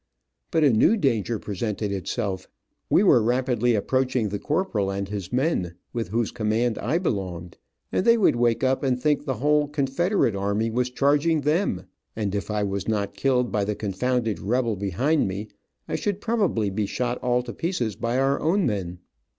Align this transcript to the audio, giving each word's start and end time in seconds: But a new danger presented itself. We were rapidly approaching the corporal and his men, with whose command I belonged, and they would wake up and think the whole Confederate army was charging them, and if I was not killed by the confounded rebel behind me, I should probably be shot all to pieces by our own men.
But 0.49 0.63
a 0.63 0.71
new 0.73 0.97
danger 0.97 1.37
presented 1.37 1.91
itself. 1.91 2.49
We 2.89 3.03
were 3.03 3.21
rapidly 3.21 3.75
approaching 3.75 4.29
the 4.29 4.39
corporal 4.39 4.89
and 4.91 5.07
his 5.07 5.31
men, 5.31 5.75
with 5.93 6.07
whose 6.07 6.31
command 6.31 6.79
I 6.79 6.97
belonged, 6.97 7.59
and 7.91 8.03
they 8.03 8.17
would 8.17 8.35
wake 8.35 8.63
up 8.63 8.81
and 8.81 8.99
think 8.99 9.25
the 9.25 9.35
whole 9.35 9.67
Confederate 9.67 10.35
army 10.35 10.71
was 10.71 10.89
charging 10.89 11.41
them, 11.41 11.85
and 12.15 12.33
if 12.33 12.49
I 12.49 12.63
was 12.63 12.87
not 12.87 13.13
killed 13.13 13.51
by 13.51 13.63
the 13.63 13.75
confounded 13.75 14.39
rebel 14.39 14.75
behind 14.75 15.27
me, 15.27 15.49
I 15.87 15.93
should 15.95 16.19
probably 16.19 16.71
be 16.71 16.87
shot 16.87 17.19
all 17.19 17.43
to 17.43 17.53
pieces 17.53 17.95
by 17.95 18.17
our 18.17 18.39
own 18.39 18.65
men. 18.65 18.97